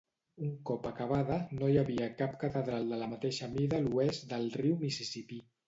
Un 0.45 0.53
cop 0.69 0.87
acabada, 0.91 1.37
no 1.59 1.69
hi 1.73 1.77
havia 1.83 2.09
cap 2.23 2.33
catedral 2.45 2.89
de 2.95 3.01
la 3.03 3.11
mateixa 3.13 3.53
mida 3.55 3.81
a 3.81 3.85
l'oest 3.91 4.29
del 4.35 4.51
riu 4.59 4.83
Mississipí. 4.85 5.43